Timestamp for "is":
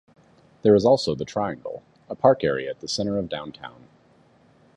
0.73-0.83